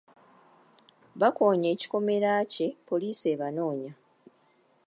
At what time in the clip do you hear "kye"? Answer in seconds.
2.53-2.67